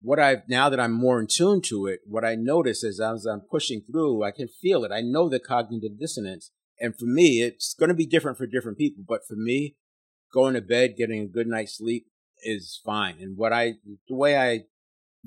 What 0.00 0.18
I've 0.18 0.48
now 0.48 0.68
that 0.68 0.80
I'm 0.80 0.92
more 0.92 1.20
in 1.20 1.26
tune 1.26 1.60
to 1.62 1.86
it, 1.86 2.00
what 2.06 2.24
I 2.24 2.36
notice 2.36 2.84
is 2.84 3.00
as 3.00 3.26
I'm 3.26 3.40
pushing 3.40 3.82
through, 3.82 4.22
I 4.22 4.30
can 4.30 4.48
feel 4.48 4.84
it. 4.84 4.92
I 4.92 5.00
know 5.00 5.28
the 5.28 5.40
cognitive 5.40 5.98
dissonance. 5.98 6.50
And 6.80 6.96
for 6.96 7.06
me, 7.06 7.42
it's 7.42 7.74
going 7.74 7.88
to 7.88 7.94
be 7.94 8.06
different 8.06 8.38
for 8.38 8.46
different 8.46 8.78
people. 8.78 9.02
But 9.06 9.26
for 9.26 9.34
me, 9.34 9.76
going 10.32 10.54
to 10.54 10.60
bed, 10.60 10.94
getting 10.96 11.22
a 11.22 11.26
good 11.26 11.48
night's 11.48 11.78
sleep 11.78 12.06
is 12.44 12.80
fine. 12.84 13.16
And 13.20 13.36
what 13.36 13.52
I, 13.52 13.74
the 14.08 14.14
way 14.14 14.38
I 14.38 14.60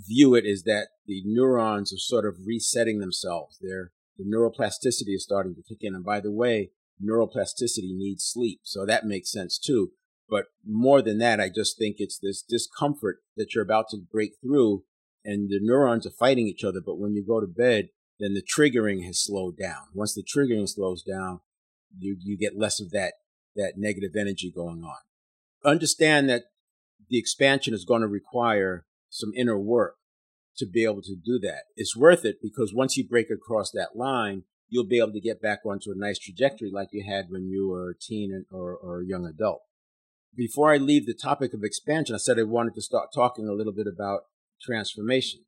view 0.08 0.36
it 0.36 0.46
is 0.46 0.64
that 0.64 0.90
the 1.06 1.22
neurons 1.26 1.94
are 1.94 1.98
sort 1.98 2.26
of 2.26 2.38
resetting 2.46 3.00
themselves. 3.00 3.58
Their 3.62 3.92
the 4.18 4.26
neuroplasticity 4.26 5.16
is 5.16 5.24
starting 5.24 5.56
to 5.56 5.64
kick 5.64 5.80
in. 5.82 5.96
And 5.96 6.04
by 6.04 6.20
the 6.20 6.32
way, 6.32 6.72
neuroplasticity 7.04 7.96
needs 7.96 8.24
sleep, 8.24 8.60
so 8.64 8.86
that 8.86 9.06
makes 9.06 9.32
sense 9.32 9.58
too. 9.58 9.92
But 10.30 10.46
more 10.66 11.02
than 11.02 11.18
that, 11.18 11.40
I 11.40 11.50
just 11.50 11.78
think 11.78 11.96
it's 11.98 12.18
this 12.18 12.42
discomfort 12.42 13.18
that 13.36 13.54
you're 13.54 13.64
about 13.64 13.90
to 13.90 13.98
break 13.98 14.34
through 14.42 14.84
and 15.24 15.50
the 15.50 15.60
neurons 15.62 16.08
are 16.08 16.12
fighting 16.12 16.48
each 16.48 16.64
other. 16.64 16.80
But 16.84 17.00
when 17.00 17.14
you 17.14 17.26
go 17.26 17.40
to 17.40 17.48
bed, 17.48 17.90
then 18.20 18.34
the 18.34 18.42
triggering 18.42 19.06
has 19.06 19.24
slowed 19.24 19.58
down. 19.58 19.88
Once 19.94 20.14
the 20.14 20.24
triggering 20.24 20.68
slows 20.70 21.04
down, 21.04 21.42
you, 21.98 22.16
you 22.20 22.38
get 22.38 22.58
less 22.58 22.80
of 22.80 22.92
that, 22.92 23.16
that 23.56 23.74
negative 23.78 24.16
energy 24.18 24.52
going 24.56 24.84
on. 24.84 24.98
Understand 25.66 26.30
that 26.30 26.44
the 27.10 27.20
expansion 27.20 27.74
is 27.74 27.86
going 27.86 28.02
to 28.02 28.08
require 28.08 28.86
some 29.12 29.32
inner 29.36 29.60
work 29.60 29.98
to 30.58 30.66
be 30.66 30.84
able 30.84 31.02
to 31.04 31.16
do 31.16 31.38
that. 31.40 31.64
It's 31.76 31.96
worth 31.96 32.26
it 32.26 32.38
because 32.42 32.74
once 32.74 32.98
you 32.98 33.08
break 33.08 33.30
across 33.30 33.72
that 33.72 33.96
line, 33.96 34.44
you'll 34.70 34.88
be 34.88 35.00
able 35.00 35.12
to 35.12 35.22
get 35.22 35.42
back 35.42 35.60
onto 35.66 35.92
a 35.92 35.98
nice 35.98 36.18
trajectory 36.18 36.72
like 36.72 36.90
you 36.92 37.04
had 37.08 37.26
when 37.30 37.50
you 37.50 37.70
were 37.70 37.92
a 37.92 38.00
teen 38.00 38.46
or, 38.52 38.76
or 38.76 39.02
a 39.02 39.06
young 39.06 39.26
adult. 39.26 39.62
Before 40.36 40.74
I 40.74 40.78
leave 40.78 41.06
the 41.06 41.14
topic 41.14 41.54
of 41.54 41.64
expansion, 41.64 42.16
I 42.16 42.20
said 42.20 42.40
I 42.40 42.44
wanted 42.44 42.74
to 42.76 42.82
start 42.82 43.10
talking 43.14 43.48
a 43.48 43.54
little 43.54 43.74
bit 43.74 43.88
about 43.88 44.22
transformation. 44.62 45.42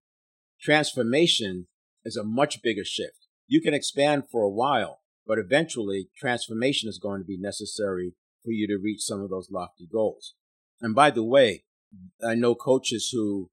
Transformation 0.62 1.67
is 2.03 2.17
a 2.17 2.24
much 2.24 2.62
bigger 2.62 2.84
shift. 2.84 3.27
You 3.48 3.62
can 3.62 3.74
expand 3.74 4.24
for 4.29 4.43
a 4.43 4.50
while, 4.50 5.00
but 5.25 5.39
eventually 5.39 6.10
transformation 6.17 6.89
is 6.89 7.00
going 7.00 7.22
to 7.22 7.25
be 7.25 7.38
necessary 7.38 8.13
for 8.43 8.51
you 8.51 8.67
to 8.67 8.82
reach 8.82 9.01
some 9.01 9.22
of 9.22 9.29
those 9.29 9.50
lofty 9.50 9.88
goals. 9.89 10.36
And 10.82 10.93
by 10.93 11.12
the 11.12 11.24
way, 11.24 11.63
I 12.25 12.35
know 12.35 12.55
coaches 12.55 13.09
who 13.13 13.50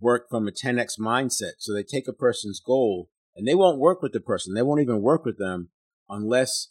work 0.00 0.28
from 0.28 0.48
a 0.48 0.52
10x 0.52 0.98
mindset. 0.98 1.52
So 1.58 1.72
they 1.72 1.82
take 1.82 2.08
a 2.08 2.12
person's 2.12 2.60
goal 2.60 3.08
and 3.36 3.46
they 3.46 3.54
won't 3.54 3.78
work 3.78 4.02
with 4.02 4.12
the 4.12 4.20
person. 4.20 4.54
They 4.54 4.62
won't 4.62 4.80
even 4.80 5.02
work 5.02 5.24
with 5.24 5.38
them 5.38 5.70
unless 6.08 6.68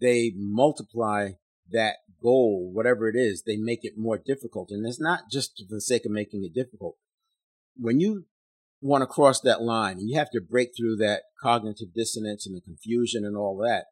they 0.00 0.32
multiply 0.36 1.30
that 1.70 1.96
goal, 2.22 2.70
whatever 2.72 3.08
it 3.08 3.16
is, 3.16 3.42
they 3.42 3.56
make 3.56 3.80
it 3.82 3.98
more 3.98 4.18
difficult. 4.18 4.70
And 4.70 4.86
it's 4.86 5.00
not 5.00 5.30
just 5.30 5.58
for 5.68 5.74
the 5.74 5.80
sake 5.80 6.06
of 6.06 6.12
making 6.12 6.44
it 6.44 6.54
difficult. 6.54 6.96
When 7.76 8.00
you 8.00 8.24
want 8.80 9.02
to 9.02 9.06
cross 9.06 9.40
that 9.40 9.62
line 9.62 9.98
and 9.98 10.08
you 10.08 10.18
have 10.18 10.30
to 10.30 10.40
break 10.40 10.70
through 10.76 10.96
that 10.96 11.22
cognitive 11.40 11.92
dissonance 11.94 12.46
and 12.46 12.56
the 12.56 12.60
confusion 12.60 13.24
and 13.24 13.36
all 13.36 13.56
that, 13.58 13.86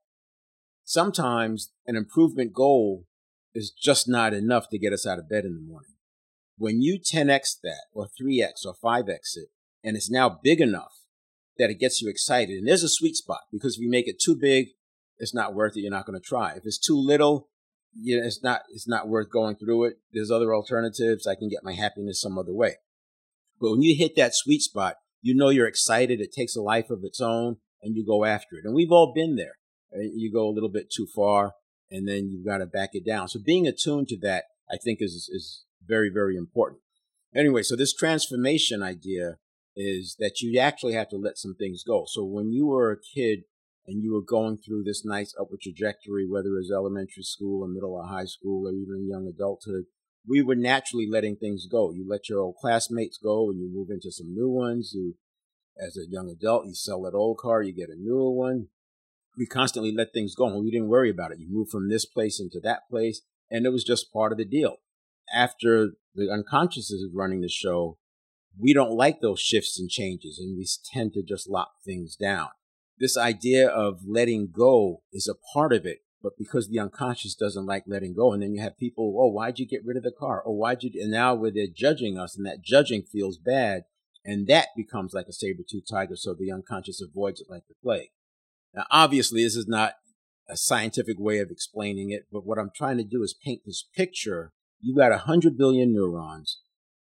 sometimes 0.84 1.72
an 1.86 1.96
improvement 1.96 2.52
goal 2.52 3.04
is 3.54 3.70
just 3.70 4.08
not 4.08 4.32
enough 4.32 4.68
to 4.70 4.78
get 4.78 4.92
us 4.92 5.06
out 5.06 5.18
of 5.18 5.28
bed 5.28 5.44
in 5.44 5.54
the 5.54 5.60
morning. 5.60 5.95
When 6.58 6.80
you 6.80 6.98
10x 6.98 7.60
that 7.62 7.84
or 7.92 8.06
3x 8.06 8.64
or 8.64 8.74
5x 8.82 9.36
it, 9.36 9.48
and 9.84 9.96
it's 9.96 10.10
now 10.10 10.40
big 10.42 10.60
enough 10.60 10.94
that 11.58 11.70
it 11.70 11.78
gets 11.78 12.00
you 12.00 12.08
excited, 12.08 12.58
and 12.58 12.66
there's 12.66 12.82
a 12.82 12.88
sweet 12.88 13.16
spot 13.16 13.40
because 13.52 13.76
if 13.76 13.80
you 13.80 13.90
make 13.90 14.08
it 14.08 14.20
too 14.20 14.36
big, 14.36 14.68
it's 15.18 15.34
not 15.34 15.54
worth 15.54 15.76
it. 15.76 15.80
You're 15.80 15.90
not 15.90 16.06
going 16.06 16.20
to 16.20 16.26
try. 16.26 16.52
If 16.52 16.62
it's 16.64 16.78
too 16.78 16.96
little, 16.96 17.48
you 17.98 18.18
know, 18.18 18.26
it's 18.26 18.42
not 18.42 18.62
it's 18.70 18.88
not 18.88 19.08
worth 19.08 19.30
going 19.30 19.56
through 19.56 19.84
it. 19.84 19.98
There's 20.12 20.30
other 20.30 20.54
alternatives. 20.54 21.26
I 21.26 21.34
can 21.34 21.48
get 21.48 21.64
my 21.64 21.72
happiness 21.72 22.20
some 22.20 22.38
other 22.38 22.52
way. 22.52 22.76
But 23.60 23.70
when 23.70 23.82
you 23.82 23.96
hit 23.96 24.16
that 24.16 24.34
sweet 24.34 24.60
spot, 24.62 24.96
you 25.22 25.34
know 25.34 25.48
you're 25.48 25.66
excited. 25.66 26.20
It 26.20 26.32
takes 26.32 26.56
a 26.56 26.62
life 26.62 26.90
of 26.90 27.00
its 27.02 27.20
own, 27.20 27.56
and 27.82 27.96
you 27.96 28.04
go 28.04 28.24
after 28.24 28.56
it. 28.56 28.64
And 28.64 28.74
we've 28.74 28.92
all 28.92 29.12
been 29.14 29.36
there. 29.36 29.56
Uh, 29.94 30.00
you 30.14 30.30
go 30.32 30.46
a 30.46 30.52
little 30.52 30.68
bit 30.68 30.92
too 30.94 31.06
far, 31.14 31.54
and 31.90 32.06
then 32.06 32.28
you've 32.28 32.44
got 32.44 32.58
to 32.58 32.66
back 32.66 32.90
it 32.92 33.06
down. 33.06 33.28
So 33.28 33.40
being 33.42 33.66
attuned 33.66 34.08
to 34.08 34.18
that, 34.20 34.44
I 34.70 34.76
think, 34.76 34.98
is 35.00 35.30
is 35.32 35.64
very, 35.86 36.10
very 36.12 36.36
important. 36.36 36.80
Anyway, 37.34 37.62
so 37.62 37.76
this 37.76 37.94
transformation 37.94 38.82
idea 38.82 39.36
is 39.76 40.16
that 40.18 40.40
you 40.40 40.58
actually 40.58 40.94
have 40.94 41.08
to 41.10 41.16
let 41.16 41.36
some 41.36 41.54
things 41.54 41.84
go. 41.86 42.04
So 42.08 42.24
when 42.24 42.50
you 42.50 42.66
were 42.66 42.90
a 42.90 42.96
kid 42.96 43.40
and 43.86 44.02
you 44.02 44.14
were 44.14 44.22
going 44.22 44.58
through 44.58 44.84
this 44.84 45.04
nice 45.04 45.34
upward 45.38 45.60
trajectory, 45.60 46.26
whether 46.26 46.48
it 46.48 46.58
was 46.58 46.72
elementary 46.72 47.22
school 47.22 47.62
or 47.62 47.68
middle 47.68 47.92
or 47.92 48.06
high 48.06 48.24
school 48.24 48.66
or 48.66 48.72
even 48.72 49.06
young 49.08 49.26
adulthood, 49.28 49.84
we 50.26 50.42
were 50.42 50.56
naturally 50.56 51.06
letting 51.08 51.36
things 51.36 51.66
go. 51.70 51.92
You 51.92 52.06
let 52.08 52.28
your 52.28 52.40
old 52.40 52.56
classmates 52.56 53.18
go 53.18 53.50
and 53.50 53.60
you 53.60 53.70
move 53.72 53.90
into 53.90 54.10
some 54.10 54.32
new 54.32 54.48
ones. 54.48 54.92
You, 54.94 55.14
as 55.78 55.96
a 55.96 56.10
young 56.10 56.30
adult, 56.30 56.66
you 56.66 56.74
sell 56.74 57.02
that 57.02 57.14
old 57.14 57.38
car, 57.38 57.62
you 57.62 57.72
get 57.72 57.90
a 57.90 58.00
newer 58.00 58.30
one. 58.30 58.68
We 59.36 59.46
constantly 59.46 59.94
let 59.94 60.14
things 60.14 60.34
go 60.34 60.46
and 60.46 60.64
we 60.64 60.70
didn't 60.70 60.88
worry 60.88 61.10
about 61.10 61.32
it. 61.32 61.38
You 61.38 61.48
move 61.50 61.68
from 61.68 61.90
this 61.90 62.06
place 62.06 62.40
into 62.40 62.58
that 62.60 62.88
place 62.90 63.20
and 63.50 63.66
it 63.66 63.70
was 63.70 63.84
just 63.84 64.12
part 64.12 64.32
of 64.32 64.38
the 64.38 64.46
deal 64.46 64.78
after 65.34 65.92
the 66.14 66.30
unconscious 66.30 66.90
is 66.90 67.08
running 67.12 67.40
the 67.40 67.48
show, 67.48 67.98
we 68.58 68.72
don't 68.72 68.96
like 68.96 69.20
those 69.20 69.40
shifts 69.40 69.78
and 69.78 69.90
changes 69.90 70.38
and 70.38 70.56
we 70.56 70.66
tend 70.92 71.12
to 71.14 71.22
just 71.22 71.48
lock 71.48 71.72
things 71.84 72.16
down. 72.16 72.48
This 72.98 73.16
idea 73.16 73.68
of 73.68 74.00
letting 74.06 74.48
go 74.50 75.02
is 75.12 75.28
a 75.28 75.34
part 75.52 75.72
of 75.72 75.84
it, 75.84 75.98
but 76.22 76.32
because 76.38 76.68
the 76.68 76.80
unconscious 76.80 77.34
doesn't 77.34 77.66
like 77.66 77.84
letting 77.86 78.14
go, 78.14 78.32
and 78.32 78.42
then 78.42 78.54
you 78.54 78.62
have 78.62 78.78
people, 78.78 79.14
oh, 79.20 79.30
why'd 79.30 79.58
you 79.58 79.66
get 79.66 79.84
rid 79.84 79.98
of 79.98 80.02
the 80.02 80.10
car? 80.10 80.42
Oh, 80.46 80.52
why'd 80.52 80.82
you? 80.82 80.90
And 81.02 81.10
now 81.10 81.34
where 81.34 81.50
they're 81.50 81.66
judging 81.72 82.18
us, 82.18 82.36
and 82.36 82.46
that 82.46 82.62
judging 82.62 83.02
feels 83.02 83.36
bad, 83.36 83.82
and 84.24 84.46
that 84.46 84.68
becomes 84.74 85.12
like 85.12 85.26
a 85.28 85.32
saber-tooth 85.32 85.84
tiger, 85.88 86.16
so 86.16 86.34
the 86.34 86.50
unconscious 86.50 87.02
avoids 87.02 87.40
it 87.40 87.50
like 87.50 87.64
the 87.68 87.74
plague. 87.82 88.08
Now, 88.74 88.86
obviously, 88.90 89.44
this 89.44 89.56
is 89.56 89.68
not 89.68 89.94
a 90.48 90.56
scientific 90.56 91.18
way 91.18 91.38
of 91.38 91.50
explaining 91.50 92.10
it, 92.10 92.26
but 92.32 92.46
what 92.46 92.58
I'm 92.58 92.70
trying 92.74 92.96
to 92.96 93.04
do 93.04 93.22
is 93.22 93.34
paint 93.34 93.62
this 93.66 93.86
picture 93.94 94.52
you 94.80 94.94
got 94.96 95.12
a 95.12 95.18
hundred 95.18 95.56
billion 95.56 95.92
neurons. 95.92 96.60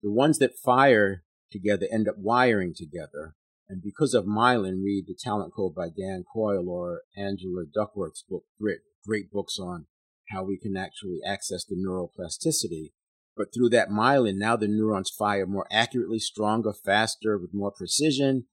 The 0.01 0.11
ones 0.11 0.39
that 0.39 0.57
fire 0.57 1.23
together 1.51 1.87
end 1.91 2.07
up 2.07 2.15
wiring 2.17 2.73
together. 2.75 3.35
And 3.69 3.81
because 3.81 4.13
of 4.13 4.25
myelin, 4.25 4.83
read 4.83 5.05
The 5.07 5.15
Talent 5.17 5.53
Code 5.55 5.73
by 5.73 5.87
Dan 5.89 6.25
Coyle 6.31 6.69
or 6.69 7.01
Angela 7.15 7.63
Duckworth's 7.73 8.23
book, 8.27 8.43
Grit, 8.59 8.81
great 9.05 9.31
books 9.31 9.57
on 9.59 9.85
how 10.29 10.43
we 10.43 10.57
can 10.57 10.75
actually 10.75 11.19
access 11.25 11.63
the 11.63 11.75
neuroplasticity. 11.75 12.91
But 13.35 13.53
through 13.53 13.69
that 13.69 13.89
myelin, 13.89 14.35
now 14.35 14.55
the 14.55 14.67
neurons 14.67 15.09
fire 15.09 15.45
more 15.45 15.67
accurately, 15.71 16.19
stronger, 16.19 16.73
faster, 16.73 17.37
with 17.37 17.53
more 17.53 17.71
precision 17.71 18.45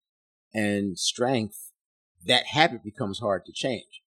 and 0.54 0.98
strength. 0.98 1.72
That 2.24 2.46
habit 2.46 2.84
becomes 2.84 3.18
hard 3.18 3.44
to 3.46 3.52
change 3.52 4.02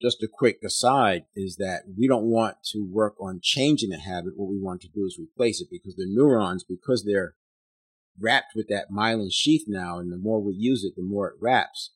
just 0.00 0.22
a 0.22 0.28
quick 0.28 0.58
aside 0.64 1.24
is 1.36 1.56
that 1.56 1.82
we 1.98 2.08
don't 2.08 2.24
want 2.24 2.56
to 2.72 2.86
work 2.90 3.14
on 3.20 3.40
changing 3.42 3.90
the 3.90 3.98
habit. 3.98 4.32
What 4.36 4.50
we 4.50 4.58
want 4.58 4.80
to 4.82 4.88
do 4.88 5.04
is 5.04 5.18
replace 5.18 5.60
it 5.60 5.68
because 5.70 5.96
the 5.96 6.06
neurons, 6.08 6.64
because 6.64 7.04
they're 7.04 7.34
wrapped 8.18 8.52
with 8.54 8.68
that 8.68 8.90
myelin 8.90 9.30
sheath 9.30 9.64
now, 9.66 9.98
and 9.98 10.10
the 10.10 10.16
more 10.16 10.42
we 10.42 10.54
use 10.54 10.84
it, 10.84 10.94
the 10.96 11.02
more 11.02 11.28
it 11.28 11.36
wraps. 11.40 11.92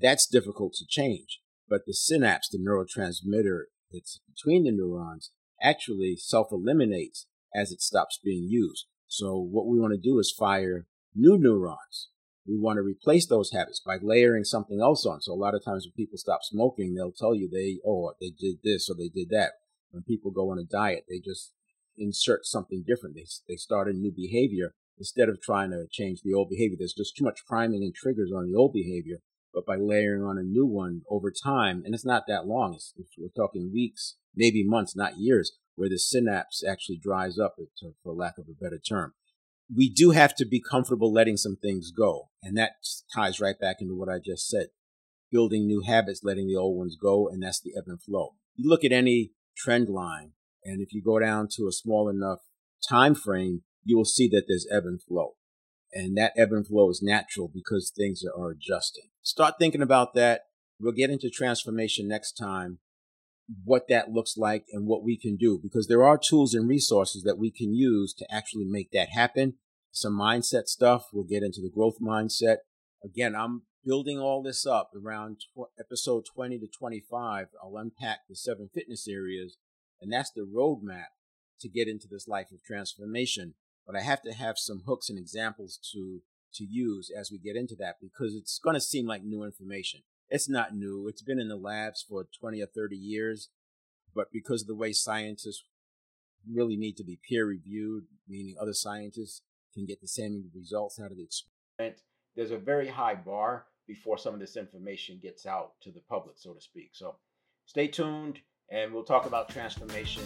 That's 0.00 0.26
difficult 0.26 0.74
to 0.74 0.86
change. 0.86 1.40
But 1.68 1.82
the 1.86 1.94
synapse, 1.94 2.48
the 2.48 2.58
neurotransmitter 2.58 3.64
that's 3.92 4.20
between 4.28 4.64
the 4.64 4.70
neurons, 4.70 5.30
actually 5.62 6.16
self 6.16 6.48
eliminates 6.52 7.26
as 7.54 7.72
it 7.72 7.80
stops 7.80 8.20
being 8.22 8.48
used. 8.48 8.86
So 9.06 9.36
what 9.36 9.66
we 9.66 9.78
want 9.78 9.92
to 9.92 9.98
do 9.98 10.18
is 10.18 10.34
fire 10.36 10.86
new 11.14 11.38
neurons 11.38 12.08
we 12.48 12.58
want 12.58 12.78
to 12.78 12.82
replace 12.82 13.26
those 13.26 13.52
habits 13.52 13.80
by 13.84 13.98
layering 14.00 14.42
something 14.44 14.80
else 14.80 15.04
on. 15.04 15.20
So 15.20 15.32
a 15.32 15.34
lot 15.34 15.54
of 15.54 15.62
times 15.62 15.84
when 15.84 15.92
people 15.92 16.16
stop 16.16 16.40
smoking, 16.42 16.94
they'll 16.94 17.12
tell 17.12 17.34
you 17.34 17.48
they, 17.48 17.78
oh, 17.86 18.12
they 18.20 18.30
did 18.30 18.58
this 18.64 18.88
or 18.88 18.96
they 18.96 19.08
did 19.08 19.28
that. 19.30 19.52
When 19.90 20.02
people 20.02 20.30
go 20.30 20.50
on 20.50 20.58
a 20.58 20.64
diet, 20.64 21.04
they 21.08 21.20
just 21.22 21.52
insert 21.98 22.46
something 22.46 22.84
different. 22.86 23.16
They, 23.16 23.26
they 23.46 23.56
start 23.56 23.88
a 23.88 23.92
new 23.92 24.10
behavior 24.10 24.72
instead 24.98 25.28
of 25.28 25.42
trying 25.42 25.70
to 25.70 25.86
change 25.90 26.22
the 26.24 26.32
old 26.32 26.48
behavior. 26.48 26.76
There's 26.78 26.94
just 26.96 27.16
too 27.16 27.24
much 27.24 27.46
priming 27.46 27.82
and 27.82 27.94
triggers 27.94 28.32
on 28.34 28.50
the 28.50 28.56
old 28.56 28.72
behavior. 28.72 29.18
But 29.52 29.66
by 29.66 29.76
layering 29.76 30.22
on 30.22 30.38
a 30.38 30.42
new 30.42 30.66
one 30.66 31.02
over 31.10 31.30
time, 31.30 31.82
and 31.84 31.94
it's 31.94 32.04
not 32.04 32.24
that 32.28 32.46
long, 32.46 32.74
it's, 32.74 32.94
we're 33.18 33.28
talking 33.36 33.72
weeks, 33.72 34.16
maybe 34.34 34.64
months, 34.64 34.96
not 34.96 35.18
years, 35.18 35.52
where 35.74 35.88
the 35.88 35.98
synapse 35.98 36.62
actually 36.66 36.98
dries 37.02 37.38
up, 37.38 37.56
for 38.02 38.12
lack 38.12 38.38
of 38.38 38.46
a 38.48 38.62
better 38.62 38.78
term 38.78 39.14
we 39.74 39.90
do 39.90 40.10
have 40.10 40.34
to 40.36 40.46
be 40.46 40.60
comfortable 40.60 41.12
letting 41.12 41.36
some 41.36 41.56
things 41.56 41.90
go. 41.90 42.28
And 42.42 42.56
that 42.56 42.72
ties 43.14 43.40
right 43.40 43.58
back 43.58 43.76
into 43.80 43.94
what 43.94 44.08
I 44.08 44.18
just 44.24 44.48
said. 44.48 44.68
Building 45.30 45.66
new 45.66 45.82
habits, 45.82 46.20
letting 46.24 46.46
the 46.46 46.56
old 46.56 46.78
ones 46.78 46.96
go, 47.00 47.28
and 47.28 47.42
that's 47.42 47.60
the 47.60 47.72
ebb 47.76 47.84
and 47.86 48.02
flow. 48.02 48.34
You 48.56 48.68
look 48.68 48.84
at 48.84 48.92
any 48.92 49.32
trend 49.56 49.88
line, 49.88 50.32
and 50.64 50.80
if 50.80 50.92
you 50.92 51.02
go 51.02 51.18
down 51.18 51.48
to 51.56 51.68
a 51.68 51.72
small 51.72 52.08
enough 52.08 52.40
time 52.88 53.14
frame, 53.14 53.62
you 53.84 53.96
will 53.96 54.06
see 54.06 54.28
that 54.28 54.44
there's 54.48 54.66
ebb 54.72 54.84
and 54.84 55.02
flow. 55.02 55.34
And 55.92 56.16
that 56.16 56.32
ebb 56.36 56.52
and 56.52 56.66
flow 56.66 56.90
is 56.90 57.02
natural 57.02 57.50
because 57.52 57.92
things 57.94 58.22
are 58.24 58.50
adjusting. 58.50 59.10
Start 59.22 59.54
thinking 59.58 59.82
about 59.82 60.14
that. 60.14 60.42
We'll 60.80 60.92
get 60.92 61.10
into 61.10 61.28
transformation 61.30 62.08
next 62.08 62.32
time 62.32 62.78
what 63.64 63.88
that 63.88 64.10
looks 64.10 64.36
like 64.36 64.66
and 64.72 64.86
what 64.86 65.02
we 65.02 65.16
can 65.16 65.36
do 65.36 65.58
because 65.62 65.86
there 65.86 66.04
are 66.04 66.18
tools 66.18 66.54
and 66.54 66.68
resources 66.68 67.22
that 67.22 67.38
we 67.38 67.50
can 67.50 67.74
use 67.74 68.12
to 68.14 68.26
actually 68.32 68.64
make 68.64 68.90
that 68.92 69.08
happen. 69.10 69.54
Some 69.90 70.18
mindset 70.18 70.66
stuff. 70.66 71.06
We'll 71.12 71.24
get 71.24 71.42
into 71.42 71.60
the 71.60 71.70
growth 71.70 71.96
mindset. 72.00 72.58
Again, 73.02 73.34
I'm 73.34 73.62
building 73.84 74.18
all 74.18 74.42
this 74.42 74.66
up 74.66 74.90
around 74.94 75.38
tw- 75.40 75.70
episode 75.80 76.24
20 76.34 76.58
to 76.58 76.66
25. 76.66 77.46
I'll 77.62 77.76
unpack 77.76 78.20
the 78.28 78.36
seven 78.36 78.68
fitness 78.72 79.08
areas, 79.08 79.56
and 80.00 80.12
that's 80.12 80.30
the 80.30 80.42
roadmap 80.42 81.06
to 81.60 81.68
get 81.68 81.88
into 81.88 82.06
this 82.10 82.28
life 82.28 82.52
of 82.52 82.62
transformation. 82.62 83.54
But 83.86 83.96
I 83.96 84.02
have 84.02 84.20
to 84.22 84.32
have 84.32 84.58
some 84.58 84.82
hooks 84.86 85.08
and 85.08 85.18
examples 85.18 85.78
to 85.94 86.20
to 86.54 86.64
use 86.64 87.10
as 87.16 87.30
we 87.30 87.38
get 87.38 87.56
into 87.56 87.76
that 87.76 87.96
because 88.00 88.34
it's 88.34 88.58
going 88.58 88.74
to 88.74 88.80
seem 88.80 89.06
like 89.06 89.22
new 89.22 89.44
information. 89.44 90.00
It's 90.30 90.48
not 90.48 90.74
new. 90.74 91.08
It's 91.08 91.22
been 91.22 91.40
in 91.40 91.48
the 91.48 91.56
labs 91.56 92.04
for 92.06 92.26
20 92.38 92.62
or 92.62 92.66
30 92.66 92.96
years. 92.96 93.48
But 94.14 94.32
because 94.32 94.62
of 94.62 94.68
the 94.68 94.74
way 94.74 94.92
scientists 94.92 95.64
really 96.50 96.76
need 96.76 96.96
to 96.96 97.04
be 97.04 97.18
peer 97.28 97.46
reviewed, 97.46 98.04
meaning 98.28 98.56
other 98.60 98.72
scientists 98.72 99.42
can 99.74 99.86
get 99.86 100.00
the 100.00 100.08
same 100.08 100.50
results 100.54 100.98
out 100.98 101.10
of 101.10 101.16
the 101.16 101.24
experiment. 101.24 102.02
There's 102.34 102.50
a 102.50 102.58
very 102.58 102.88
high 102.88 103.14
bar 103.14 103.66
before 103.86 104.18
some 104.18 104.34
of 104.34 104.40
this 104.40 104.56
information 104.56 105.18
gets 105.22 105.46
out 105.46 105.72
to 105.82 105.90
the 105.90 106.02
public, 106.08 106.36
so 106.38 106.52
to 106.52 106.60
speak. 106.60 106.90
So 106.92 107.16
stay 107.66 107.88
tuned, 107.88 108.40
and 108.70 108.92
we'll 108.92 109.04
talk 109.04 109.26
about 109.26 109.48
transformation. 109.48 110.22